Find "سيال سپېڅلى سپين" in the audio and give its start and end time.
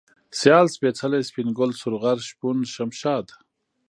0.39-1.47